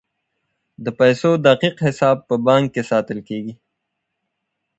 [0.83, 3.53] د پیسو دقیق حساب په بانک کې ساتل کیږي.